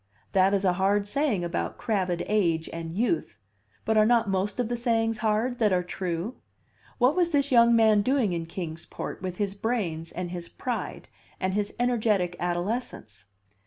[0.31, 3.37] That is a hard saying about crabbed age and youth,
[3.85, 6.37] but are not most of the sayings hard that are true?
[6.97, 11.07] What was this young man doing in Kings Port with his brains, and his pride,
[11.39, 13.25] and his energetic adolescence?